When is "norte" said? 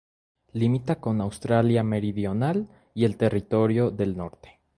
4.17-4.59